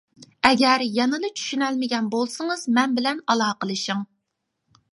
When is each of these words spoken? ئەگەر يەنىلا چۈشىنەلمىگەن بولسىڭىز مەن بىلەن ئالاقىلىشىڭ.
ئەگەر 0.47 0.83
يەنىلا 0.93 1.29
چۈشىنەلمىگەن 1.41 2.09
بولسىڭىز 2.15 2.65
مەن 2.79 2.97
بىلەن 3.01 3.21
ئالاقىلىشىڭ. 3.35 4.05